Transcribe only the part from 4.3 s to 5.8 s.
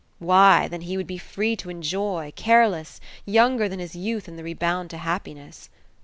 the rebound to happiness!